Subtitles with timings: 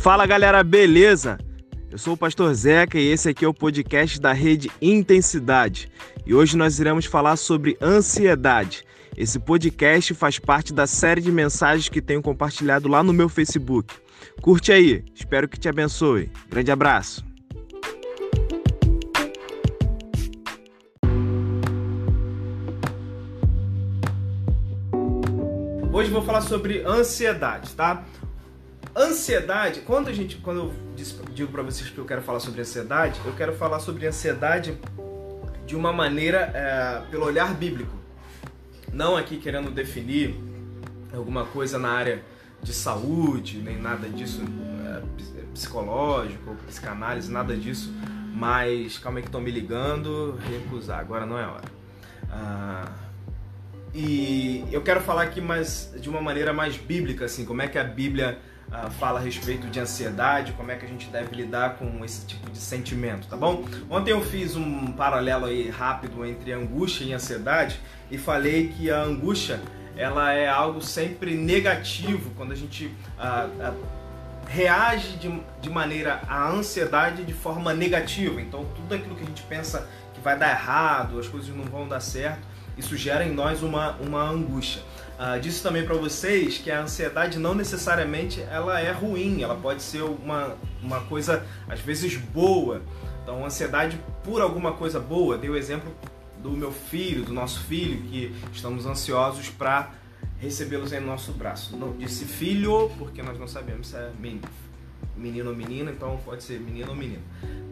[0.00, 1.38] Fala galera, beleza?
[1.90, 5.90] Eu sou o Pastor Zeca e esse aqui é o podcast da rede Intensidade.
[6.24, 8.84] E hoje nós iremos falar sobre ansiedade.
[9.16, 13.92] Esse podcast faz parte da série de mensagens que tenho compartilhado lá no meu Facebook.
[14.40, 16.30] Curte aí, espero que te abençoe.
[16.48, 17.26] Grande abraço.
[25.92, 28.04] Hoje vou falar sobre ansiedade, tá?
[28.98, 30.74] Ansiedade, quando a gente, quando eu
[31.32, 34.76] digo para vocês que eu quero falar sobre ansiedade, eu quero falar sobre ansiedade
[35.64, 37.94] de uma maneira é, pelo olhar bíblico,
[38.92, 40.34] não aqui querendo definir
[41.14, 42.24] alguma coisa na área
[42.60, 44.42] de saúde, nem nada disso,
[44.84, 47.94] é, psicológico, psicanálise, nada disso.
[48.34, 51.68] Mas calma aí que estão me ligando, recusar, agora não é hora.
[52.28, 52.90] Ah,
[53.94, 57.78] e eu quero falar aqui mais de uma maneira mais bíblica, assim, como é que
[57.78, 61.76] a Bíblia uh, fala a respeito de ansiedade, como é que a gente deve lidar
[61.76, 63.64] com esse tipo de sentimento, tá bom?
[63.90, 69.02] Ontem eu fiz um paralelo aí rápido entre angústia e ansiedade e falei que a
[69.02, 69.60] angústia
[69.96, 73.86] ela é algo sempre negativo quando a gente uh, uh,
[74.46, 78.40] reage de, de maneira à ansiedade de forma negativa.
[78.40, 81.86] Então tudo aquilo que a gente pensa que vai dar errado, as coisas não vão
[81.88, 82.46] dar certo,
[82.78, 84.82] isso gera em nós uma, uma angústia.
[85.18, 89.82] Uh, disse também para vocês que a ansiedade não necessariamente ela é ruim, ela pode
[89.82, 92.82] ser uma, uma coisa às vezes boa.
[93.22, 95.92] Então, ansiedade por alguma coisa boa, dei o exemplo
[96.40, 99.90] do meu filho, do nosso filho, que estamos ansiosos para
[100.38, 101.76] recebê-los em nosso braço.
[101.76, 104.42] Não disse filho, porque nós não sabemos se é menino,
[105.18, 107.22] menino ou menina, então pode ser menino ou menino,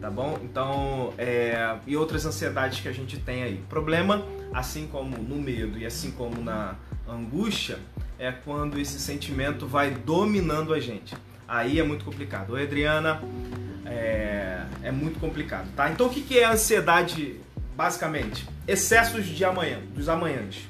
[0.01, 0.39] tá bom?
[0.43, 3.63] Então, é, e outras ansiedades que a gente tem aí.
[3.69, 6.75] Problema, assim como no medo e assim como na
[7.07, 7.79] angústia
[8.19, 11.15] é quando esse sentimento vai dominando a gente.
[11.47, 12.53] Aí é muito complicado.
[12.53, 13.21] Oi, Adriana,
[13.85, 15.89] é, é muito complicado, tá?
[15.89, 17.39] Então, o que é ansiedade,
[17.75, 18.45] basicamente?
[18.67, 20.67] Excessos de amanhã, dos amanhãs.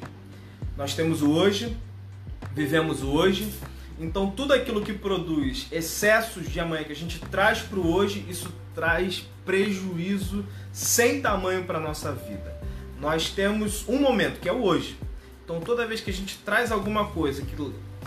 [0.77, 1.75] Nós temos o hoje,
[2.53, 3.51] vivemos o hoje,
[4.00, 8.25] então tudo aquilo que produz excessos de amanhã que a gente traz para o hoje,
[8.30, 12.56] isso traz prejuízo sem tamanho para nossa vida.
[13.00, 14.97] Nós temos um momento que é o hoje.
[15.44, 17.56] Então toda vez que a gente traz alguma coisa que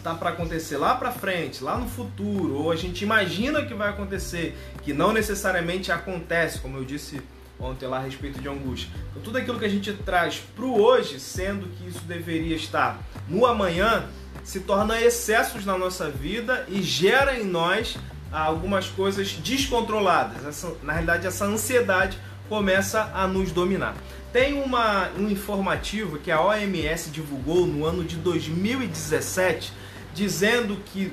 [0.03, 3.91] tá para acontecer lá para frente, lá no futuro, ou a gente imagina que vai
[3.91, 7.21] acontecer, que não necessariamente acontece, como eu disse
[7.59, 8.91] ontem lá a respeito de angústia.
[9.11, 13.03] Então tudo aquilo que a gente traz para o hoje, sendo que isso deveria estar
[13.29, 14.09] no amanhã,
[14.45, 17.97] se torna excessos na nossa vida e gera em nós
[18.33, 20.45] algumas coisas descontroladas.
[20.45, 22.19] Essa, na realidade, essa ansiedade
[22.49, 23.95] começa a nos dominar.
[24.33, 29.73] Tem uma, um informativo que a OMS divulgou no ano de 2017,
[30.15, 31.13] dizendo que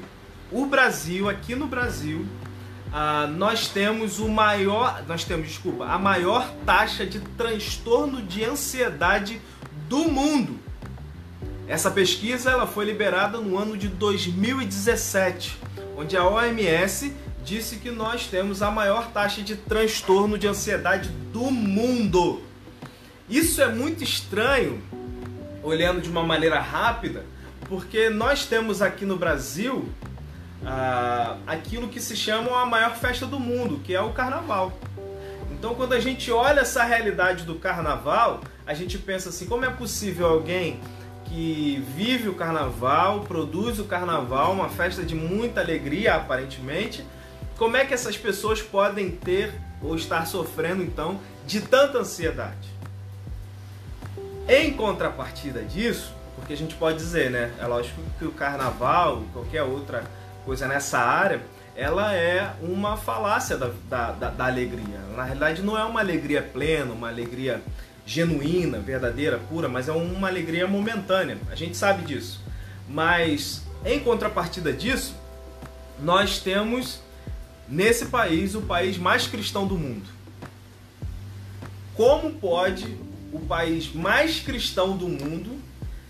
[0.51, 2.25] o Brasil, aqui no Brasil,
[2.87, 9.41] uh, nós temos o maior, nós temos, desculpa, a maior taxa de transtorno de ansiedade
[9.89, 10.59] do mundo.
[11.67, 15.59] Essa pesquisa ela foi liberada no ano de 2017,
[15.97, 17.13] onde a OMS
[17.43, 22.41] disse que nós temos a maior taxa de transtorno de ansiedade do mundo.
[23.29, 24.81] Isso é muito estranho,
[25.61, 27.25] olhando de uma maneira rápida,
[27.67, 29.89] porque nós temos aqui no Brasil
[30.65, 34.71] ah, aquilo que se chama a maior festa do mundo, que é o carnaval.
[35.51, 39.69] Então, quando a gente olha essa realidade do carnaval, a gente pensa assim: como é
[39.69, 40.79] possível alguém
[41.27, 47.05] que vive o carnaval, produz o carnaval, uma festa de muita alegria aparentemente,
[47.57, 52.69] como é que essas pessoas podem ter ou estar sofrendo então de tanta ansiedade?
[54.47, 57.51] Em contrapartida disso, porque a gente pode dizer, né?
[57.59, 60.03] É lógico que o carnaval, qualquer outra
[60.45, 61.41] coisa nessa área,
[61.75, 64.99] ela é uma falácia da, da, da, da alegria.
[65.15, 67.61] Na realidade, não é uma alegria plena, uma alegria
[68.07, 71.37] genuína, verdadeira, pura, mas é uma alegria momentânea.
[71.51, 72.41] A gente sabe disso.
[72.87, 75.13] Mas em contrapartida disso,
[76.01, 77.01] nós temos
[77.67, 80.07] nesse país o país mais cristão do mundo.
[81.93, 82.97] Como pode
[83.33, 85.59] o país mais cristão do mundo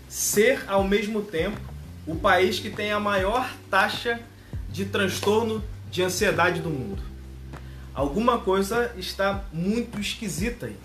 [0.08, 1.60] ser ao mesmo tempo
[2.06, 4.20] o país que tem a maior taxa
[4.70, 7.02] de transtorno de ansiedade do mundo.
[7.92, 10.76] Alguma coisa está muito esquisita aí.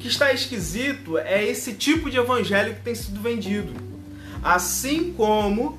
[0.00, 3.72] Que está esquisito é esse tipo de evangelho que tem sido vendido.
[4.42, 5.78] Assim como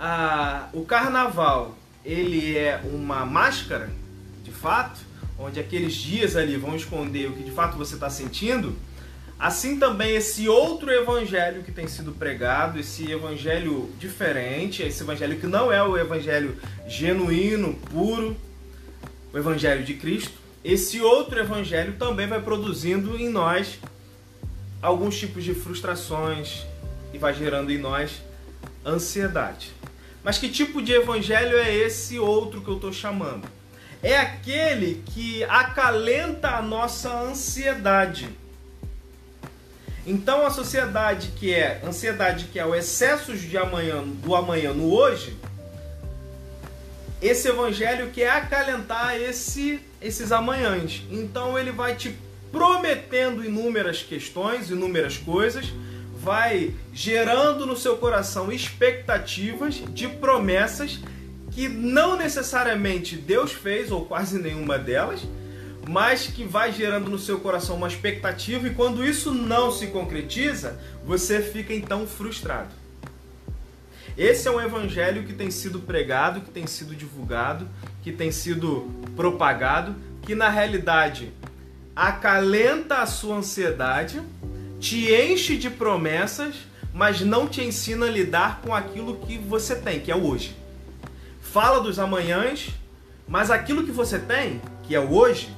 [0.00, 3.90] ah, o carnaval ele é uma máscara,
[4.42, 5.00] de fato,
[5.38, 8.74] onde aqueles dias ali vão esconder o que de fato você está sentindo,
[9.38, 15.46] Assim também esse outro evangelho que tem sido pregado, esse evangelho diferente, esse evangelho que
[15.46, 16.56] não é o evangelho
[16.88, 18.36] genuíno, puro,
[19.32, 20.36] o evangelho de Cristo,
[20.70, 23.78] esse outro evangelho também vai produzindo em nós
[24.82, 26.64] alguns tipos de frustrações
[27.12, 28.22] e vai gerando em nós
[28.84, 29.72] ansiedade.
[30.22, 33.48] Mas que tipo de evangelho é esse outro que eu estou chamando?
[34.02, 38.28] É aquele que acalenta a nossa ansiedade
[40.08, 44.90] então a sociedade que é ansiedade, que é o excesso de amanhã, do amanhã no
[44.90, 45.36] hoje,
[47.20, 51.02] esse evangelho quer acalentar esse, esses amanhãs.
[51.10, 52.14] Então ele vai te
[52.50, 55.72] prometendo inúmeras questões, inúmeras coisas,
[56.16, 61.00] vai gerando no seu coração expectativas de promessas
[61.50, 65.22] que não necessariamente Deus fez, ou quase nenhuma delas,
[65.88, 70.78] mas que vai gerando no seu coração uma expectativa e quando isso não se concretiza,
[71.04, 72.70] você fica então frustrado.
[74.16, 77.68] Esse é um evangelho que tem sido pregado, que tem sido divulgado,
[78.08, 81.30] que tem sido propagado, que na realidade
[81.94, 84.22] acalenta a sua ansiedade,
[84.80, 86.54] te enche de promessas,
[86.94, 90.56] mas não te ensina a lidar com aquilo que você tem, que é hoje.
[91.42, 92.70] Fala dos amanhãs,
[93.26, 95.54] mas aquilo que você tem, que é hoje,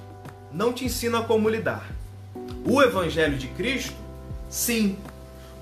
[0.52, 1.88] não te ensina como lidar.
[2.64, 3.94] O Evangelho de Cristo,
[4.48, 4.98] sim.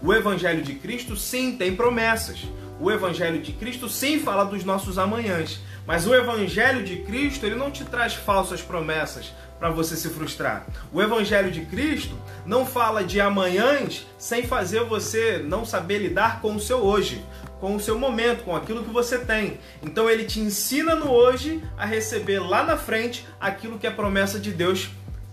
[0.02, 2.46] O Evangelho de Cristo, sim, tem promessas.
[2.80, 5.60] O Evangelho de Cristo, sim, fala dos nossos amanhãs.
[5.88, 10.66] Mas o Evangelho de Cristo, ele não te traz falsas promessas para você se frustrar.
[10.92, 12.14] O Evangelho de Cristo
[12.46, 17.24] não fala de amanhãs sem fazer você não saber lidar com o seu hoje
[17.60, 19.58] com o seu momento, com aquilo que você tem.
[19.82, 24.38] Então ele te ensina no hoje a receber lá na frente aquilo que é promessa
[24.38, 24.90] de Deus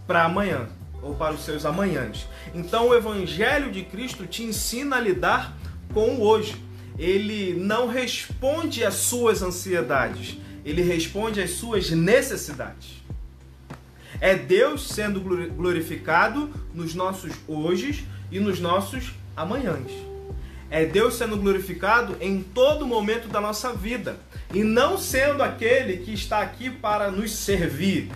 [0.07, 0.67] para amanhã
[1.01, 2.27] ou para os seus amanhãs.
[2.53, 5.55] Então o evangelho de Cristo te ensina a lidar
[5.93, 6.63] com o hoje.
[6.97, 13.03] Ele não responde às suas ansiedades, ele responde às suas necessidades.
[14.19, 19.91] É Deus sendo glorificado nos nossos hojes e nos nossos amanhãs
[20.69, 24.17] é Deus sendo glorificado em todo momento da nossa vida
[24.53, 28.11] e não sendo aquele que está aqui para nos servir.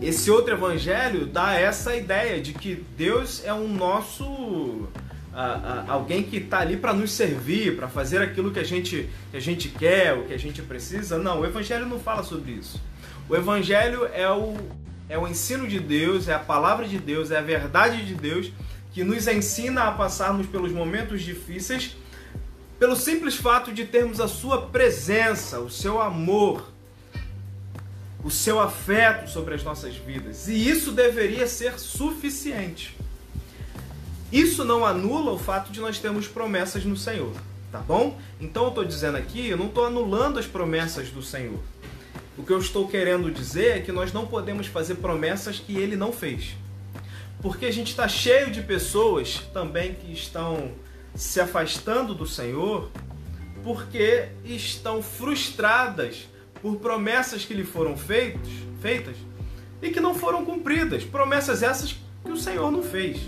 [0.00, 4.88] Esse outro evangelho dá essa ideia de que Deus é um nosso
[5.32, 9.08] uh, uh, alguém que está ali para nos servir, para fazer aquilo que a gente
[9.30, 11.18] que a gente quer, o que a gente precisa.
[11.18, 12.80] Não, o evangelho não fala sobre isso.
[13.28, 14.56] O evangelho é o
[15.08, 18.52] é o ensino de Deus, é a palavra de Deus, é a verdade de Deus
[18.92, 21.96] que nos ensina a passarmos pelos momentos difíceis
[22.80, 26.72] pelo simples fato de termos a sua presença, o seu amor,
[28.24, 30.48] o seu afeto sobre as nossas vidas.
[30.48, 32.96] E isso deveria ser suficiente.
[34.32, 37.32] Isso não anula o fato de nós termos promessas no Senhor,
[37.72, 38.18] tá bom?
[38.40, 41.58] Então eu estou dizendo aqui, eu não estou anulando as promessas do Senhor.
[42.38, 45.96] O que eu estou querendo dizer é que nós não podemos fazer promessas que Ele
[45.96, 46.54] não fez.
[47.42, 50.72] Porque a gente está cheio de pessoas também que estão
[51.14, 52.90] se afastando do Senhor
[53.62, 56.28] porque estão frustradas
[56.62, 58.50] por promessas que lhe foram feitos,
[58.80, 59.16] feitas
[59.82, 61.04] e que não foram cumpridas.
[61.04, 63.20] Promessas essas que o Senhor não fez.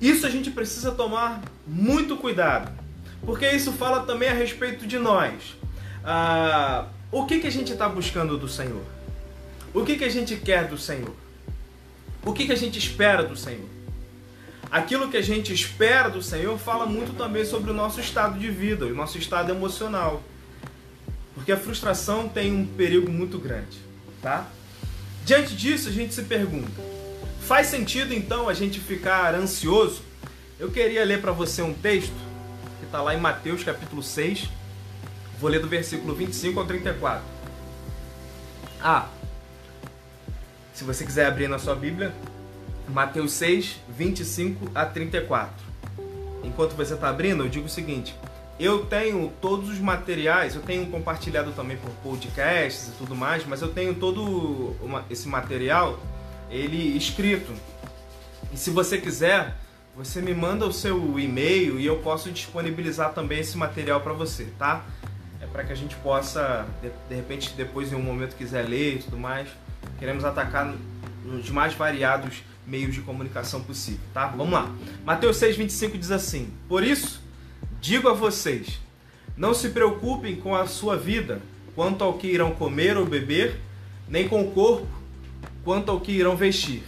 [0.00, 2.72] Isso a gente precisa tomar muito cuidado,
[3.22, 5.56] porque isso fala também a respeito de nós.
[6.04, 8.84] Ah, o que, que a gente está buscando do Senhor?
[9.74, 11.14] O que, que a gente quer do Senhor?
[12.24, 13.66] O que, que a gente espera do Senhor?
[14.70, 18.50] Aquilo que a gente espera do Senhor fala muito também sobre o nosso estado de
[18.50, 20.22] vida, o nosso estado emocional.
[21.34, 23.78] Porque a frustração tem um perigo muito grande,
[24.20, 24.46] tá?
[25.24, 26.82] Diante disso, a gente se pergunta:
[27.48, 30.02] faz sentido então a gente ficar ansioso?
[30.60, 32.12] Eu queria ler para você um texto
[32.78, 34.50] que está lá em Mateus capítulo 6.
[35.40, 37.24] Vou ler do versículo 25 ao 34.
[38.82, 39.08] Ah,
[40.74, 42.14] se você quiser abrir na sua Bíblia,
[42.86, 45.50] Mateus 6, 25 a 34.
[46.44, 48.14] Enquanto você está abrindo, eu digo o seguinte:
[48.60, 53.62] eu tenho todos os materiais, eu tenho compartilhado também por podcasts e tudo mais, mas
[53.62, 54.76] eu tenho todo
[55.08, 55.98] esse material
[56.50, 57.52] ele escrito.
[58.52, 59.56] E se você quiser,
[59.96, 64.46] você me manda o seu e-mail e eu posso disponibilizar também esse material para você,
[64.58, 64.84] tá?
[65.40, 68.96] É para que a gente possa, de, de repente, depois em um momento quiser ler
[68.96, 69.48] e tudo mais.
[69.98, 70.74] Queremos atacar
[71.24, 74.26] nos mais variados meios de comunicação possível, tá?
[74.28, 74.70] Vamos lá.
[75.04, 77.22] Mateus 6:25 diz assim: Por isso,
[77.80, 78.78] digo a vocês,
[79.36, 81.40] não se preocupem com a sua vida,
[81.74, 83.58] quanto ao que irão comer ou beber,
[84.08, 84.97] nem com o corpo,
[85.68, 86.82] quanto ao que irão vestir.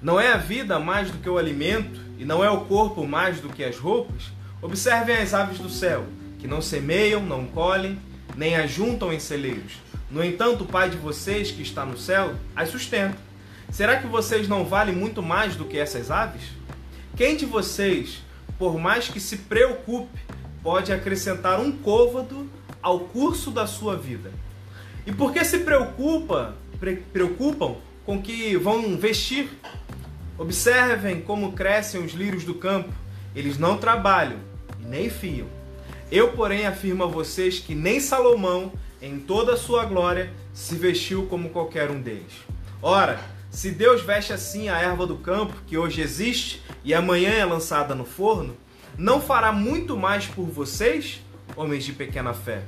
[0.00, 3.40] Não é a vida mais do que o alimento, e não é o corpo mais
[3.40, 4.30] do que as roupas?
[4.62, 6.04] Observem as aves do céu,
[6.38, 7.98] que não semeiam, não colhem,
[8.36, 9.72] nem ajuntam em celeiros.
[10.08, 13.18] No entanto, o Pai de vocês, que está no céu, as sustenta.
[13.72, 16.44] Será que vocês não valem muito mais do que essas aves?
[17.16, 18.22] Quem de vocês,
[18.56, 20.20] por mais que se preocupe,
[20.62, 22.48] pode acrescentar um côvado
[22.80, 24.30] ao curso da sua vida?
[25.04, 29.48] E por que se preocupa, pre preocupam com que vão vestir?
[30.36, 32.92] Observem como crescem os lírios do campo.
[33.34, 34.38] Eles não trabalham
[34.80, 35.46] e nem fiam.
[36.10, 41.26] Eu, porém, afirmo a vocês que nem Salomão, em toda a sua glória, se vestiu
[41.26, 42.32] como qualquer um deles.
[42.80, 43.18] Ora,
[43.50, 47.94] se Deus veste assim a erva do campo, que hoje existe e amanhã é lançada
[47.94, 48.56] no forno,
[48.98, 51.20] não fará muito mais por vocês,
[51.56, 52.62] homens de pequena fé?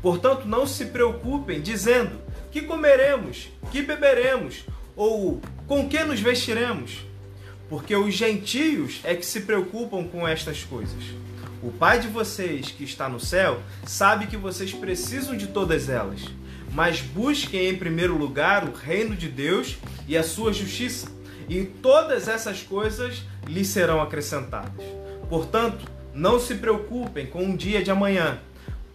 [0.00, 4.64] Portanto, não se preocupem dizendo: que comeremos, que beberemos,
[4.96, 7.06] ou com que nos vestiremos?
[7.68, 11.02] Porque os gentios é que se preocupam com estas coisas.
[11.62, 16.22] O Pai de vocês, que está no céu, sabe que vocês precisam de todas elas.
[16.72, 19.76] Mas busquem em primeiro lugar o reino de Deus
[20.06, 21.08] e a sua justiça,
[21.48, 24.84] e todas essas coisas lhes serão acrescentadas.
[25.28, 28.38] Portanto, não se preocupem com o dia de amanhã,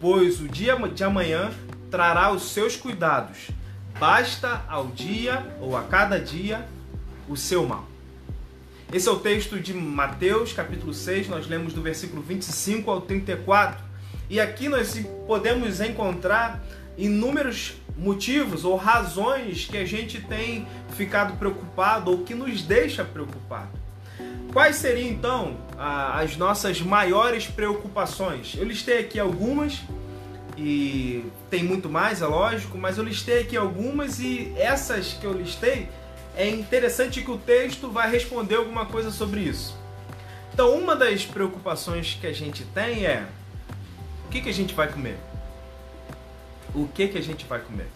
[0.00, 1.50] pois o dia de amanhã
[1.94, 3.50] trará os seus cuidados.
[4.00, 6.66] Basta ao dia ou a cada dia
[7.28, 7.86] o seu mal.
[8.92, 13.80] Esse é o texto de Mateus, capítulo 6, nós lemos do versículo 25 ao 34.
[14.28, 16.64] E aqui nós podemos encontrar
[16.98, 23.70] inúmeros motivos ou razões que a gente tem ficado preocupado ou que nos deixa preocupado.
[24.52, 28.56] Quais seriam então as nossas maiores preocupações?
[28.56, 29.80] Eu listei aqui algumas
[30.56, 35.32] e tem muito mais, é lógico, mas eu listei aqui algumas e essas que eu
[35.32, 35.88] listei
[36.36, 39.76] é interessante que o texto vai responder alguma coisa sobre isso.
[40.52, 43.26] Então, uma das preocupações que a gente tem é
[44.26, 45.16] o que, que a gente vai comer?
[46.74, 47.88] O que, que a gente vai comer?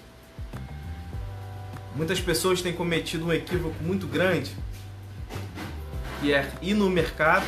[1.95, 4.53] Muitas pessoas têm cometido um equívoco muito grande,
[6.21, 7.47] que é ir no mercado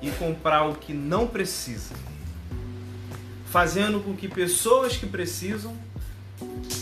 [0.00, 2.05] e comprar o que não precisa
[3.56, 5.74] fazendo com que pessoas que precisam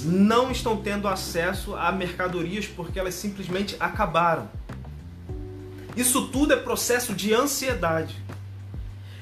[0.03, 4.49] não estão tendo acesso a mercadorias porque elas simplesmente acabaram.
[5.97, 8.21] Isso tudo é processo de ansiedade.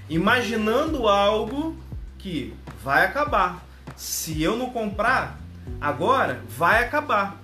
[0.09, 1.77] Imaginando algo
[2.17, 3.63] que vai acabar.
[3.97, 5.39] Se eu não comprar
[5.79, 7.39] agora, vai acabar.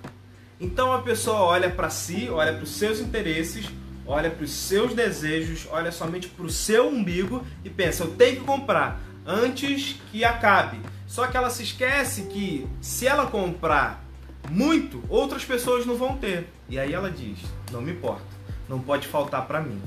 [0.59, 3.67] Então a pessoa olha para si, olha para os seus interesses,
[4.07, 8.37] olha para os seus desejos, olha somente para o seu umbigo e pensa: eu tenho
[8.37, 8.99] que comprar
[9.29, 10.79] antes que acabe.
[11.07, 14.03] Só que ela se esquece que se ela comprar
[14.49, 16.49] muito, outras pessoas não vão ter.
[16.67, 17.37] E aí ela diz:
[17.71, 18.25] não me importa,
[18.67, 19.79] não pode faltar para mim.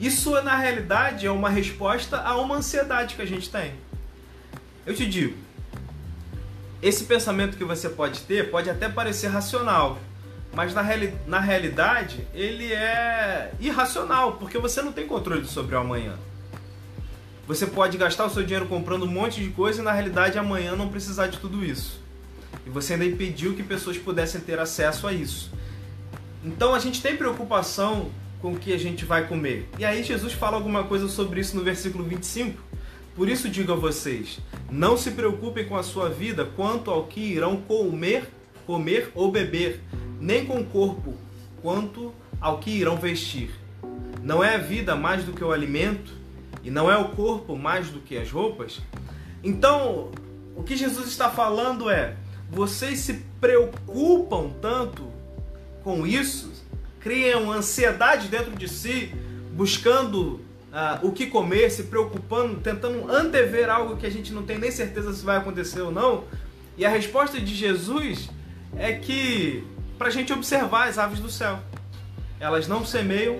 [0.00, 3.74] Isso na realidade é uma resposta a uma ansiedade que a gente tem.
[4.86, 5.36] Eu te digo,
[6.80, 9.98] esse pensamento que você pode ter pode até parecer racional,
[10.52, 15.78] mas na, reali na realidade ele é irracional, porque você não tem controle sobre o
[15.78, 16.16] amanhã.
[17.48, 20.76] Você pode gastar o seu dinheiro comprando um monte de coisa e na realidade amanhã
[20.76, 21.98] não precisar de tudo isso.
[22.66, 25.50] E você ainda impediu que pessoas pudessem ter acesso a isso.
[26.44, 28.10] Então a gente tem preocupação
[28.42, 29.66] com o que a gente vai comer.
[29.78, 32.62] E aí Jesus fala alguma coisa sobre isso no versículo 25.
[33.16, 34.40] Por isso digo a vocês:
[34.70, 38.28] não se preocupem com a sua vida quanto ao que irão comer,
[38.66, 39.80] comer ou beber,
[40.20, 41.14] nem com o corpo
[41.62, 42.12] quanto
[42.42, 43.48] ao que irão vestir.
[44.22, 46.17] Não é a vida mais do que o alimento
[46.62, 48.80] e não é o corpo mais do que as roupas,
[49.42, 50.10] então
[50.56, 52.16] o que Jesus está falando é:
[52.50, 55.08] vocês se preocupam tanto
[55.84, 56.50] com isso,
[57.00, 59.14] criam ansiedade dentro de si,
[59.52, 60.40] buscando
[60.72, 64.70] uh, o que comer, se preocupando, tentando antever algo que a gente não tem nem
[64.70, 66.24] certeza se vai acontecer ou não.
[66.76, 68.28] E a resposta de Jesus
[68.76, 69.64] é que
[69.96, 71.58] para a gente observar as aves do céu,
[72.38, 73.38] elas não semeiam,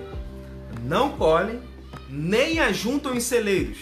[0.83, 1.61] não colhem
[2.09, 3.79] nem ajuntam em celeiros,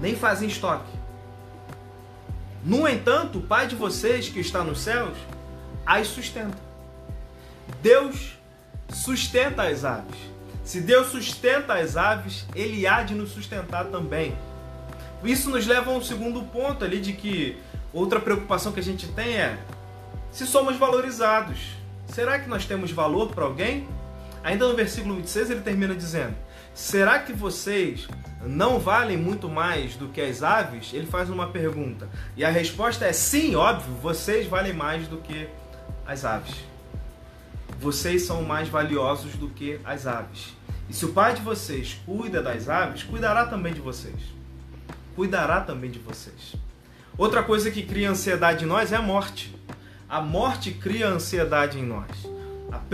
[0.00, 0.90] nem fazem estoque.
[2.64, 5.16] No entanto, o Pai de vocês que está nos céus
[5.84, 6.56] as sustenta.
[7.82, 8.38] Deus
[8.88, 10.16] sustenta as aves.
[10.64, 14.34] Se Deus sustenta as aves, Ele há de nos sustentar também.
[15.22, 17.58] Isso nos leva a um segundo ponto ali de que
[17.92, 19.58] outra preocupação que a gente tem é
[20.30, 21.58] se somos valorizados.
[22.08, 23.86] Será que nós temos valor para alguém?
[24.42, 26.34] Ainda no versículo 26 ele termina dizendo:
[26.74, 28.08] Será que vocês
[28.44, 30.92] não valem muito mais do que as aves?
[30.92, 32.08] Ele faz uma pergunta.
[32.36, 35.48] E a resposta é sim, óbvio, vocês valem mais do que
[36.04, 36.56] as aves.
[37.78, 40.56] vocês são mais valiosos do que as aves.
[40.88, 44.20] E se o pai de vocês cuida das aves, cuidará também de vocês.
[45.14, 46.56] Cuidará também de vocês.
[47.16, 49.54] Outra coisa que cria ansiedade em nós é a morte.
[50.08, 52.33] A morte cria ansiedade em nós.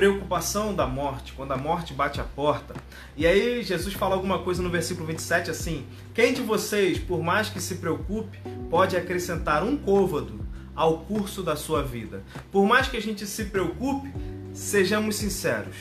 [0.01, 2.73] Preocupação da morte, quando a morte bate a porta.
[3.19, 7.51] E aí Jesus fala alguma coisa no versículo 27 assim: Quem de vocês, por mais
[7.51, 8.39] que se preocupe,
[8.71, 10.41] pode acrescentar um côvado
[10.75, 12.25] ao curso da sua vida?
[12.51, 14.11] Por mais que a gente se preocupe,
[14.55, 15.77] sejamos sinceros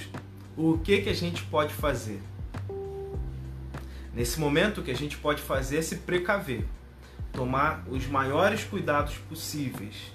[0.58, 2.22] o que, que a gente pode fazer?
[4.14, 6.66] Nesse momento, o que a gente pode fazer é se precaver,
[7.32, 10.12] tomar os maiores cuidados possíveis,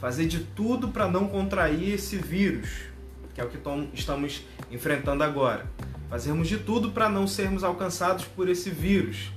[0.00, 2.93] fazer de tudo para não contrair esse vírus,
[3.34, 3.58] que é o que
[3.92, 5.66] estamos enfrentando agora.
[6.08, 9.32] Fazermos de tudo para não sermos alcançados por esse vírus.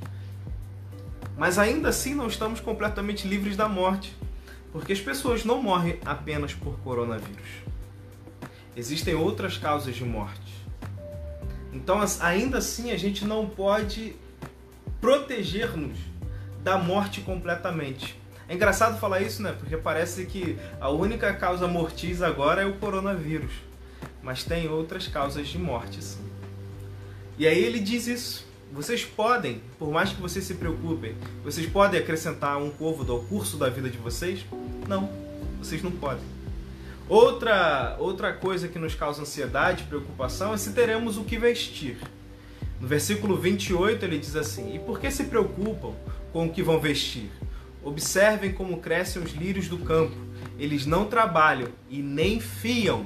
[1.38, 4.16] Mas ainda assim não estamos completamente livres da morte,
[4.72, 7.68] porque as pessoas não morrem apenas por coronavírus
[8.76, 10.54] Existem outras causas de morte.
[11.74, 14.16] Então, ainda assim, a gente não pode
[15.02, 15.98] proteger-nos
[16.64, 18.20] da morte completamente.
[18.48, 19.56] É engraçado falar isso, né?
[19.60, 23.52] Porque parece que a única causa mortis agora é o coronavírus.
[24.28, 26.00] Mas tem outras causas de morte.
[27.38, 28.46] E aí ele diz isso.
[28.74, 31.16] Vocês podem, por mais que vocês se preocupem,
[31.46, 34.46] vocês podem acrescentar um côvado ao curso da vida de vocês?
[34.86, 35.10] Não,
[35.60, 36.26] vocês não podem.
[37.08, 41.98] Outra, outra coisa que nos causa ansiedade preocupação é se teremos o que vestir.
[42.82, 45.94] No versículo 28 ele diz assim: E por que se preocupam
[46.34, 47.30] com o que vão vestir?
[47.82, 50.18] Observem como crescem os lírios do campo.
[50.60, 53.06] Eles não trabalham e nem fiam.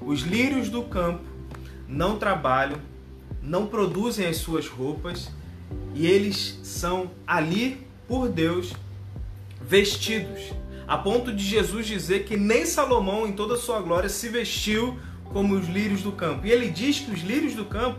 [0.00, 1.24] Os lírios do campo
[1.88, 2.78] não trabalham,
[3.42, 5.30] não produzem as suas roupas
[5.94, 8.72] e eles são ali por Deus
[9.60, 10.52] vestidos
[10.86, 14.98] a ponto de Jesus dizer que nem Salomão, em toda a sua glória, se vestiu
[15.24, 16.46] como os lírios do campo.
[16.46, 17.98] E ele diz que os lírios do campo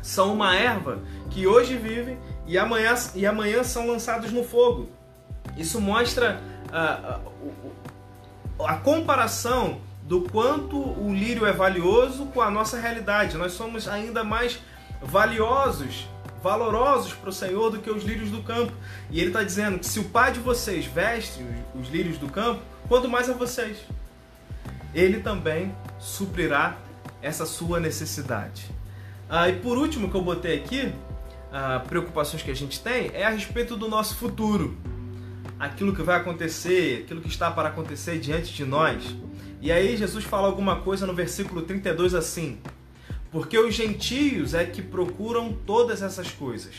[0.00, 1.00] são uma erva
[1.30, 4.88] que hoje vivem e amanhã, e amanhã são lançados no fogo.
[5.58, 6.40] Isso mostra
[6.72, 7.20] a,
[8.58, 9.80] a, a comparação
[10.10, 13.36] do quanto o lírio é valioso com a nossa realidade.
[13.36, 14.58] Nós somos ainda mais
[15.00, 16.08] valiosos
[16.42, 18.72] valorosos para o Senhor do que os lírios do campo.
[19.08, 21.46] E ele está dizendo que se o pai de vocês veste
[21.76, 23.78] os, lírios do campo, quanto mais a vocês.
[24.92, 26.76] Ele também suprirá
[27.22, 28.68] essa sua necessidade.
[29.28, 30.92] Ah, e por último que eu botei aqui,
[31.52, 34.76] ah, preocupações que a gente tem é a respeito do nosso futuro.
[35.56, 39.04] Aquilo que vai acontecer, aquilo que está para acontecer diante de nós.
[39.60, 42.58] E aí Jesus fala alguma coisa no versículo 32 assim:
[43.30, 46.74] porque os gentios é que procuram todas essas coisas.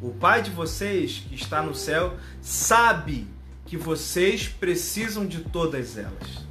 [0.00, 3.26] O Pai de vocês, que está no céu, sabe
[3.64, 6.46] que vocês precisam de todas elas.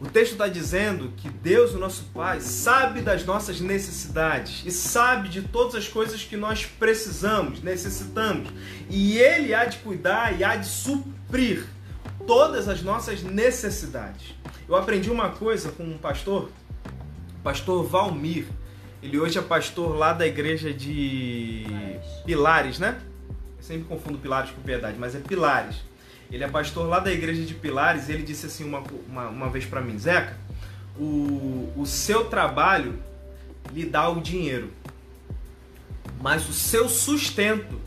[0.00, 5.28] O texto está dizendo que Deus, o nosso Pai, sabe das nossas necessidades e sabe
[5.28, 8.48] de todas as coisas que nós precisamos, necessitamos.
[8.88, 11.66] E Ele há de cuidar e há de suprir
[12.26, 14.34] todas as nossas necessidades.
[14.68, 16.50] Eu aprendi uma coisa com um pastor
[17.42, 18.46] pastor Valmir.
[19.02, 21.64] Ele hoje é pastor lá da igreja de
[22.24, 23.00] Pilares, né?
[23.56, 25.76] Eu sempre confundo Pilares com Piedade, mas é Pilares.
[26.30, 29.48] Ele é pastor lá da igreja de Pilares e ele disse assim uma, uma, uma
[29.48, 30.36] vez para mim, Zeca,
[30.96, 33.02] o, o seu trabalho
[33.72, 34.70] lhe dá o dinheiro,
[36.20, 37.80] mas o seu sustento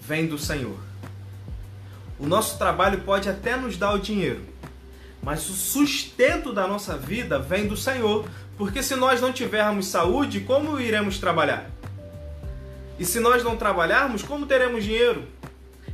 [0.00, 0.87] vem do Senhor.
[2.18, 4.40] O nosso trabalho pode até nos dar o dinheiro,
[5.22, 10.40] mas o sustento da nossa vida vem do Senhor, porque se nós não tivermos saúde,
[10.40, 11.70] como iremos trabalhar?
[12.98, 15.28] E se nós não trabalharmos, como teremos dinheiro?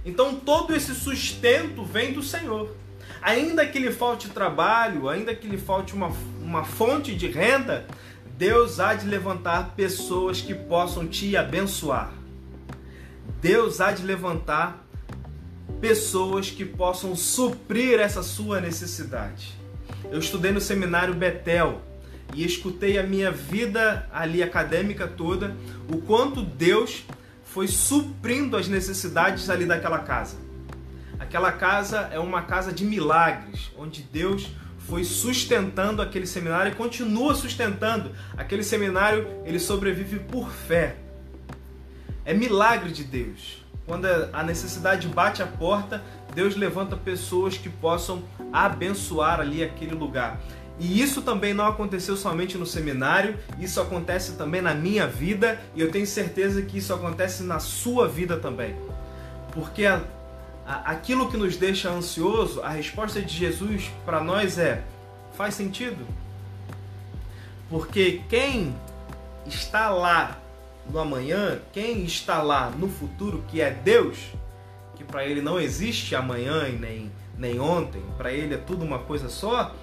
[0.05, 2.75] Então todo esse sustento vem do Senhor.
[3.21, 6.11] Ainda que lhe falte trabalho, ainda que lhe falte uma,
[6.43, 7.87] uma fonte de renda,
[8.37, 12.13] Deus há de levantar pessoas que possam te abençoar.
[13.41, 14.84] Deus há de levantar
[15.85, 19.53] pessoas que possam suprir essa sua necessidade.
[20.11, 21.83] Eu estudei no seminário Betel
[22.33, 25.55] e escutei a minha vida ali acadêmica toda,
[25.87, 27.05] o quanto Deus
[27.45, 30.39] foi suprindo as necessidades ali daquela casa.
[31.19, 34.49] Aquela casa é uma casa de milagres, onde Deus
[34.89, 38.11] foi sustentando aquele seminário e continua sustentando.
[38.39, 40.97] Aquele seminário, ele sobrevive por fé.
[42.25, 43.64] É milagre de Deus.
[43.87, 46.03] Quando a necessidade bate a porta,
[46.35, 50.41] Deus levanta pessoas que possam abençoar ali aquele lugar.
[50.79, 55.81] E isso também não aconteceu somente no seminário, isso acontece também na minha vida e
[55.81, 58.75] eu tenho certeza que isso acontece na sua vida também.
[59.53, 60.03] Porque a,
[60.67, 64.83] a, aquilo que nos deixa ansioso, a resposta de Jesus para nós é:
[65.37, 66.05] Faz sentido?
[67.71, 68.75] Porque quem
[69.47, 70.39] está lá
[70.91, 74.19] no amanhã, quem está lá no futuro, que é Deus,
[74.97, 78.99] que para ele não existe amanhã e nem, nem ontem, para ele é tudo uma
[78.99, 79.75] coisa só,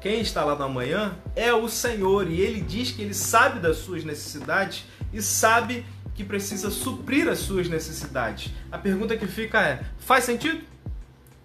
[0.00, 3.78] quem está lá no amanhã é o Senhor e ele diz que ele sabe das
[3.78, 8.52] suas necessidades e sabe que precisa suprir as suas necessidades.
[8.72, 10.62] A pergunta que fica é: faz sentido?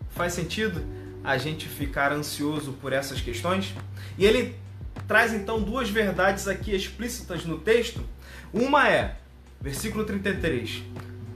[0.10, 0.84] Faz sentido
[1.24, 3.74] a gente ficar ansioso por essas questões?
[4.18, 4.56] E ele
[5.08, 8.02] traz então duas verdades aqui explícitas no texto.
[8.54, 9.16] Uma é,
[9.62, 10.84] versículo 33,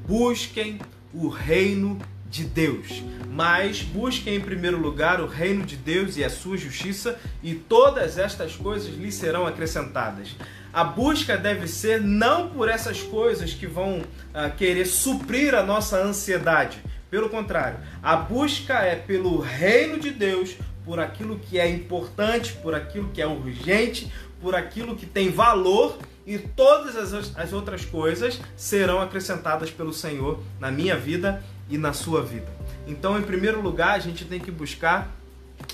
[0.05, 0.79] busquem
[1.13, 1.97] o reino
[2.29, 3.01] de Deus,
[3.31, 8.17] mas busquem em primeiro lugar o reino de Deus e a sua justiça, e todas
[8.17, 10.35] estas coisas lhes serão acrescentadas.
[10.73, 15.97] A busca deve ser não por essas coisas que vão uh, querer suprir a nossa
[15.97, 16.83] ansiedade.
[17.09, 22.75] Pelo contrário, a busca é pelo reino de Deus, por aquilo que é importante, por
[22.75, 28.39] aquilo que é urgente, por aquilo que tem valor e todas as, as outras coisas
[28.55, 32.47] serão acrescentadas pelo Senhor na minha vida e na sua vida.
[32.87, 35.11] Então, em primeiro lugar, a gente tem que buscar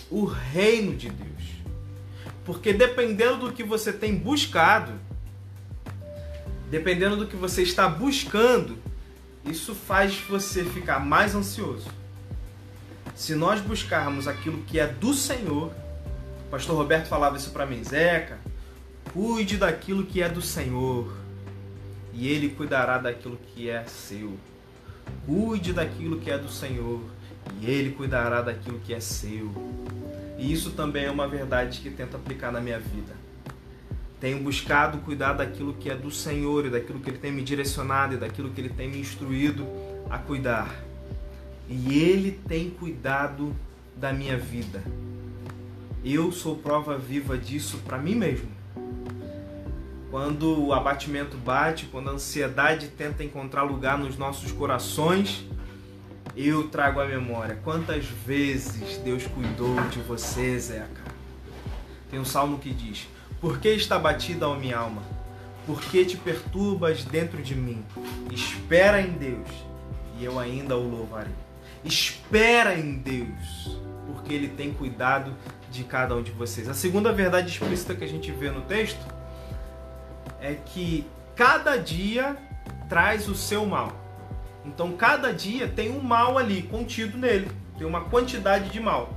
[0.10, 1.30] o reino de Deus.
[2.46, 4.94] Porque dependendo do que você tem buscado,
[6.70, 8.78] dependendo do que você está buscando,
[9.46, 12.02] isso faz você ficar mais ansioso
[13.16, 15.72] se nós buscarmos aquilo que é do Senhor,
[16.48, 18.40] o pastor Roberto falava isso para mim, Zeca,
[19.14, 21.12] cuide daquilo que é do Senhor
[22.14, 24.38] e ele cuidará daquilo que é seu.
[25.26, 27.02] Cuide daquilo que é do Senhor
[27.60, 29.52] e ele cuidará daquilo que é seu.
[30.38, 33.14] E isso também é uma verdade que tento aplicar na minha vida.
[34.20, 38.16] Tenho buscado cuidar daquilo que é do Senhor e daquilo que ele tem me direcionado
[38.16, 39.66] e daquilo que ele tem me instruído
[40.10, 40.70] a cuidar
[41.72, 43.56] e Ele tem cuidado
[43.96, 44.84] da minha vida.
[46.04, 48.61] Eu sou prova viva disso para mim mesmo.
[50.12, 55.46] Quando o abatimento bate, quando a ansiedade tenta encontrar lugar nos nossos corações,
[56.36, 57.58] eu trago a memória.
[57.64, 61.02] Quantas vezes Deus cuidou de você, Zeca?
[62.10, 63.08] Tem um salmo que diz:
[63.40, 65.02] Por que está batida a minha alma?
[65.66, 67.82] Por que te perturbas dentro de mim?
[68.30, 69.48] Espera em Deus
[70.20, 71.32] e eu ainda o louvarei.
[71.86, 75.34] Espera em Deus, porque Ele tem cuidado
[75.72, 76.68] de cada um de vocês.
[76.68, 79.21] A segunda verdade explícita que a gente vê no texto
[80.42, 82.36] é que cada dia
[82.90, 83.94] traz o seu mal.
[84.66, 89.10] Então, cada dia tem um mal ali contido nele, tem uma quantidade de mal.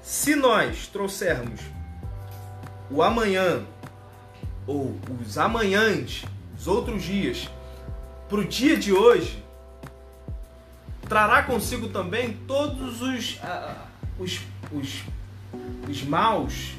[0.00, 1.60] Se nós trouxermos
[2.90, 3.64] o amanhã
[4.66, 6.24] ou os amanhãs,
[6.56, 7.48] os outros dias,
[8.28, 9.42] para o dia de hoje,
[11.08, 13.38] trará consigo também todos os,
[14.18, 14.40] os,
[14.72, 15.02] os,
[15.88, 16.72] os maus,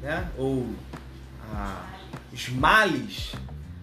[0.00, 0.28] né?
[0.36, 1.97] ou uh,
[2.32, 3.32] os males,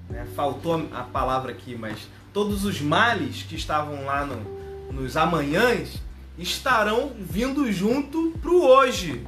[0.10, 0.26] né?
[0.36, 6.02] faltou a palavra aqui, mas todos os males que estavam lá no, nos amanhãs
[6.38, 9.26] estarão vindo junto para o hoje.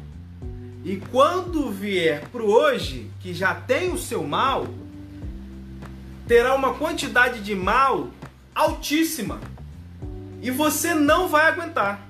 [0.84, 4.68] E quando vier para o hoje, que já tem o seu mal,
[6.28, 8.10] terá uma quantidade de mal
[8.54, 9.40] altíssima
[10.42, 12.06] e você não vai aguentar.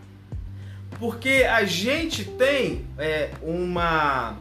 [0.99, 4.35] Porque a gente tem é, uma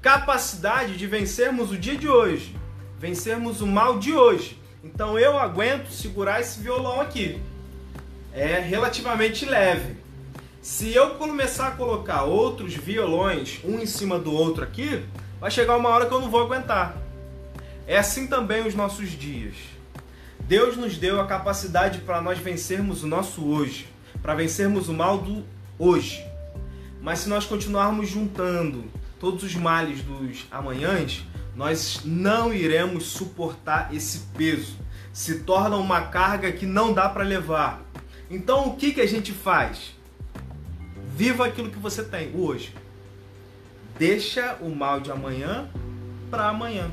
[0.00, 2.56] capacidade de vencermos o dia de hoje,
[2.98, 4.58] vencermos o mal de hoje.
[4.82, 7.40] Então eu aguento segurar esse violão aqui.
[8.32, 9.96] É relativamente leve.
[10.62, 15.04] Se eu começar a colocar outros violões um em cima do outro aqui,
[15.38, 16.96] vai chegar uma hora que eu não vou aguentar.
[17.86, 19.54] É assim também os nossos dias.
[20.40, 23.88] Deus nos deu a capacidade para nós vencermos o nosso hoje,
[24.22, 25.44] para vencermos o mal do
[25.78, 26.24] hoje.
[27.02, 28.84] Mas se nós continuarmos juntando
[29.20, 31.22] todos os males dos amanhãs,
[31.54, 34.76] nós não iremos suportar esse peso.
[35.12, 37.82] Se torna uma carga que não dá para levar.
[38.30, 39.94] Então o que, que a gente faz?
[41.14, 42.74] Viva aquilo que você tem hoje.
[43.98, 45.68] Deixa o mal de amanhã
[46.30, 46.90] para amanhã.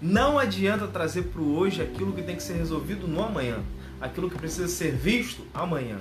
[0.00, 3.58] Não adianta trazer para o hoje aquilo que tem que ser resolvido no amanhã,
[4.00, 5.98] aquilo que precisa ser visto amanhã.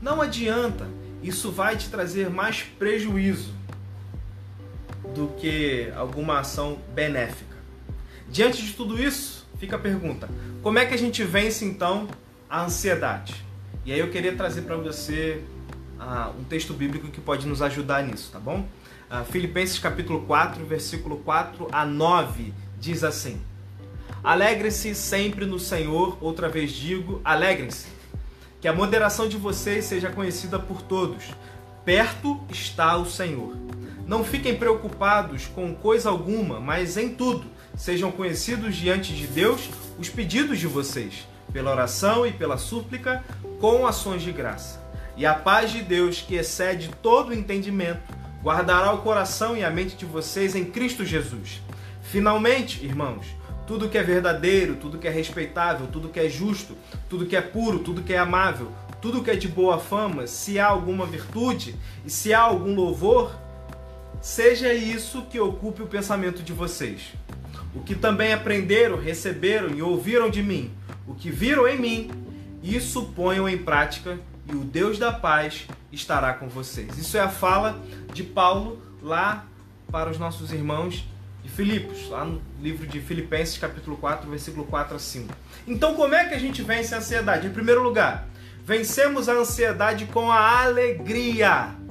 [0.00, 0.86] Não adianta,
[1.20, 3.52] isso vai te trazer mais prejuízo
[5.14, 7.56] do que alguma ação benéfica.
[8.28, 10.28] Diante de tudo isso, fica a pergunta:
[10.62, 12.08] como é que a gente vence então
[12.48, 13.34] a ansiedade?
[13.86, 15.42] E aí eu queria trazer para você
[16.00, 18.66] uh, um texto bíblico que pode nos ajudar nisso, tá bom?
[19.10, 23.40] Uh, Filipenses capítulo 4, versículo 4 a 9 diz assim:
[24.22, 27.88] Alegre-se sempre no Senhor, outra vez digo, alegrem-se.
[28.60, 31.24] Que a moderação de vocês seja conhecida por todos.
[31.84, 33.54] perto está o Senhor.
[34.06, 40.08] Não fiquem preocupados com coisa alguma, mas em tudo sejam conhecidos diante de Deus os
[40.08, 43.24] pedidos de vocês, pela oração e pela súplica,
[43.60, 44.82] com ações de graça.
[45.16, 48.02] E a paz de Deus, que excede todo o entendimento,
[48.42, 51.62] guardará o coração e a mente de vocês em Cristo Jesus.
[52.02, 53.24] Finalmente, irmãos,
[53.66, 56.76] tudo que é verdadeiro, tudo que é respeitável, tudo que é justo,
[57.08, 60.58] tudo que é puro, tudo que é amável, tudo que é de boa fama, se
[60.58, 63.34] há alguma virtude e se há algum louvor,
[64.24, 67.12] seja isso que ocupe o pensamento de vocês.
[67.74, 70.72] O que também aprenderam, receberam e ouviram de mim,
[71.06, 72.10] o que viram em mim,
[72.62, 74.18] isso ponham em prática
[74.50, 76.96] e o Deus da paz estará com vocês.
[76.96, 77.78] Isso é a fala
[78.14, 79.44] de Paulo lá
[79.92, 81.06] para os nossos irmãos
[81.42, 85.34] de Filipos, lá no livro de Filipenses, capítulo 4, versículo 4 a 5.
[85.66, 87.46] Então, como é que a gente vence a ansiedade?
[87.46, 88.26] Em primeiro lugar,
[88.64, 91.83] vencemos a ansiedade com a alegria.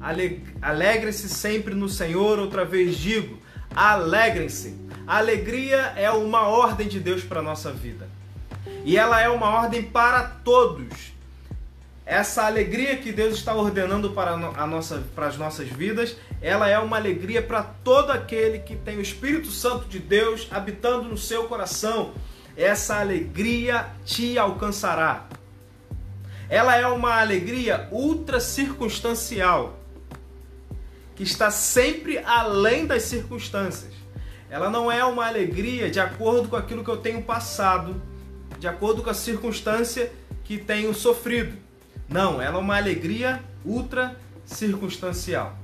[0.00, 3.38] Alegre-se sempre no Senhor, outra vez digo,
[3.74, 4.76] alegrem-se.
[5.06, 8.08] A alegria é uma ordem de Deus para a nossa vida.
[8.84, 11.16] E ela é uma ordem para todos.
[12.04, 16.78] Essa alegria que Deus está ordenando para, a nossa, para as nossas vidas, ela é
[16.78, 21.44] uma alegria para todo aquele que tem o Espírito Santo de Deus habitando no seu
[21.44, 22.12] coração.
[22.56, 25.26] Essa alegria te alcançará.
[26.48, 29.76] Ela é uma alegria ultra circunstancial,
[31.16, 33.92] que está sempre além das circunstâncias.
[34.48, 38.00] Ela não é uma alegria de acordo com aquilo que eu tenho passado,
[38.60, 40.12] de acordo com a circunstância
[40.44, 41.56] que tenho sofrido.
[42.08, 45.58] Não, ela é uma alegria ultra circunstancial.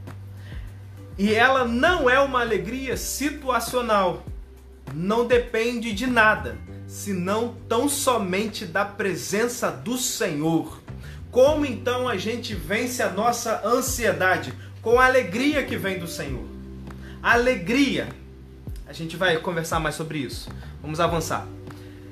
[1.16, 4.24] E ela não é uma alegria situacional.
[4.94, 10.80] Não depende de nada, senão tão somente da presença do Senhor.
[11.30, 14.52] Como então a gente vence a nossa ansiedade?
[14.82, 16.44] Com a alegria que vem do Senhor.
[17.22, 18.08] Alegria
[18.92, 20.50] a gente vai conversar mais sobre isso.
[20.82, 21.46] Vamos avançar.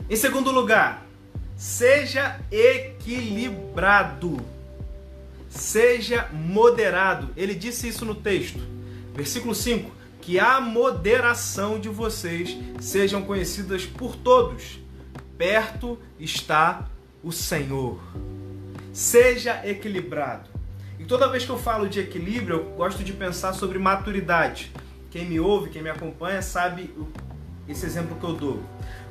[0.09, 1.06] Em segundo lugar,
[1.54, 4.40] seja equilibrado.
[5.48, 7.28] Seja moderado.
[7.37, 8.61] Ele disse isso no texto.
[9.14, 9.90] Versículo 5:
[10.22, 14.78] Que a moderação de vocês sejam conhecidas por todos.
[15.37, 16.88] Perto está
[17.22, 18.00] o Senhor.
[18.92, 20.49] Seja equilibrado.
[21.00, 24.70] E toda vez que eu falo de equilíbrio, eu gosto de pensar sobre maturidade.
[25.10, 26.94] Quem me ouve, quem me acompanha, sabe
[27.66, 28.62] esse exemplo que eu dou.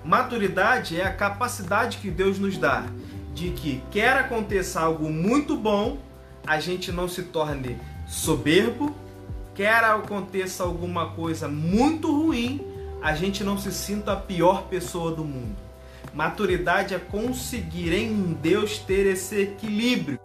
[0.06, 2.86] Maturidade é a capacidade que Deus nos dá
[3.34, 5.97] de que quer aconteça algo muito bom,
[6.45, 7.75] a gente não se torne
[8.08, 8.95] soberbo,
[9.56, 12.62] quer aconteça alguma coisa muito ruim,
[13.02, 15.56] a gente não se sinta a pior pessoa do mundo.
[16.13, 20.19] Maturidade é conseguir em Deus ter esse equilíbrio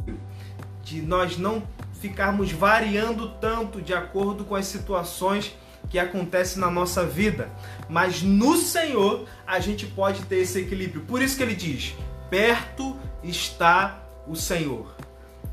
[0.84, 1.62] de nós não
[2.00, 5.56] ficarmos variando tanto de acordo com as situações
[5.88, 7.50] que acontece na nossa vida.
[7.88, 11.02] Mas no Senhor a gente pode ter esse equilíbrio.
[11.02, 11.94] Por isso que ele diz:
[12.30, 14.94] perto está o Senhor.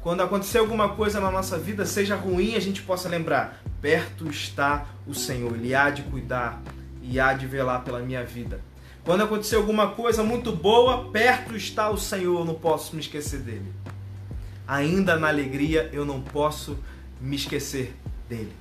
[0.02, 4.86] Quando acontecer alguma coisa na nossa vida, seja ruim, a gente possa lembrar: perto está
[5.08, 5.54] o Senhor.
[5.54, 6.62] Ele há de cuidar
[7.02, 8.62] e há de velar pela minha vida.
[9.04, 13.39] Quando acontecer alguma coisa muito boa, perto está o Senhor, eu não posso me esquecer
[13.39, 13.74] dele.
[14.72, 16.80] Ainda na alegria, eu não posso
[17.20, 17.94] me esquecer
[18.30, 18.54] dele.